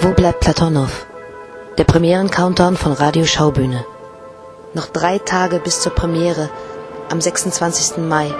[0.00, 1.06] Wo bleibt Platonow?
[1.78, 3.84] Der Premieren-Countdown von Radio Schaubühne.
[4.74, 6.50] Noch drei Tage bis zur Premiere
[7.10, 7.98] am 26.
[7.98, 8.34] Mai.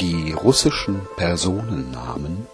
[0.00, 2.46] Die russischen Personennamen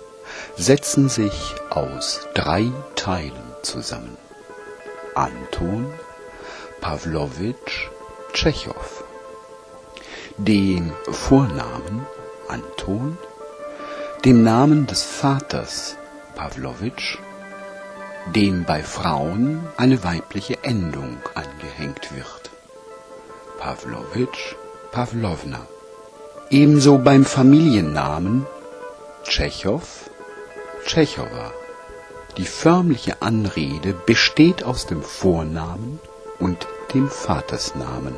[0.56, 4.16] setzen sich aus drei Teilen zusammen.
[5.14, 5.92] Anton,
[6.80, 7.88] Pawlowitsch,
[8.32, 9.04] Tschechow.
[10.38, 12.06] Dem Vornamen
[12.48, 13.16] Anton,
[14.24, 15.96] dem Namen des Vaters
[16.34, 17.18] Pawlowitsch,
[18.34, 22.50] dem bei Frauen eine weibliche Endung angehängt wird.
[23.58, 24.54] Pawlowitsch,
[24.92, 25.66] Pawlowna.
[26.50, 28.46] Ebenso beim Familiennamen
[29.24, 29.82] Tschechow,
[30.86, 31.52] Tschechowa.
[32.36, 36.00] Die förmliche Anrede besteht aus dem Vornamen
[36.38, 38.14] und dem Vatersnamen,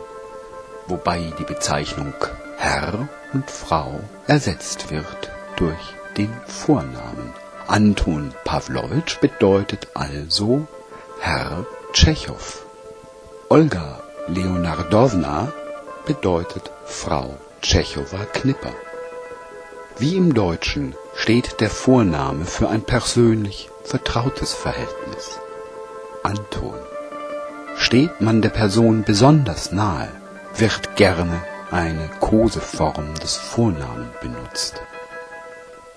[0.87, 2.13] wobei die Bezeichnung
[2.59, 7.33] Herr und Frau ersetzt wird durch den Vornamen.
[7.69, 10.67] Anton Pawlowitsch bedeutet also
[11.21, 12.65] Herr Tschechow.
[13.49, 15.53] Olga Leonardowna
[16.07, 18.73] bedeutet Frau Tschechowa Knipper.
[20.01, 25.41] Wie im Deutschen steht der Vorname für ein persönlich vertrautes Verhältnis.
[26.23, 26.79] Anton.
[27.77, 30.09] Steht man der Person besonders nahe,
[30.57, 34.81] wird gerne eine Koseform des Vornamen benutzt.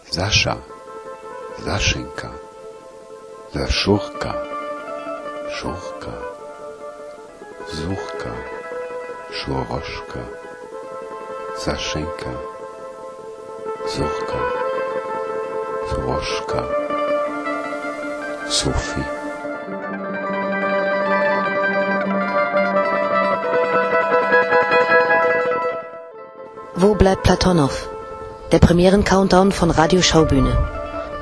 [0.10, 0.58] Sascha,
[1.64, 2.32] Saschenka,
[3.54, 4.34] Saschurka,
[5.52, 6.18] Schurka,
[7.68, 8.34] Suchka,
[9.32, 10.24] Schoroschka,
[11.56, 12.34] Saschenka,
[13.94, 14.42] Suchka,
[15.90, 16.64] Suroschka,
[18.48, 19.04] Sophie.
[26.76, 27.90] Wo bleibt Platonow?
[28.54, 30.58] Der Premieren-Countdown von Radio Schaubühne.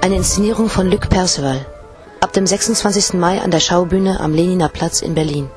[0.02, 1.66] Eine Inszenierung von Luc Perceval.
[2.20, 3.14] Ab dem 26.
[3.14, 5.50] Mai an der Schaubühne am Leniner Platz in Berlin.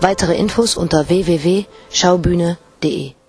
[0.00, 3.19] Weitere Infos unter www.schaubühne.de